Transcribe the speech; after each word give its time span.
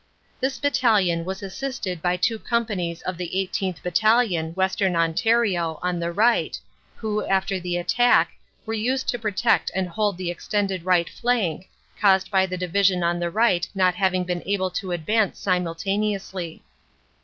This 0.39 0.57
Battalion 0.57 1.25
was 1.25 1.43
assisted 1.43 2.01
by 2.01 2.17
two 2.17 2.39
companies 2.39 3.03
of 3.03 3.17
the 3.19 3.29
18th. 3.35 3.83
Battalion, 3.83 4.51
Western 4.53 4.95
Ontario, 4.95 5.77
on 5.83 5.99
the 5.99 6.11
right, 6.11 6.59
who 6.95 7.23
after 7.27 7.59
the 7.59 7.77
attack, 7.77 8.31
were 8.65 8.73
used 8.73 9.07
to 9.09 9.19
protect 9.19 9.69
and 9.75 9.87
hold 9.87 10.17
the 10.17 10.31
extended 10.31 10.85
right 10.85 11.07
flank, 11.07 11.69
caused 11.99 12.31
by 12.31 12.47
the 12.47 12.57
Division 12.57 13.03
on 13.03 13.19
the 13.19 13.29
right 13.29 13.67
not 13.75 13.93
having 13.93 14.23
been 14.23 14.41
able 14.47 14.71
to 14.71 14.91
advance 14.91 15.37
simultaneously. 15.37 16.63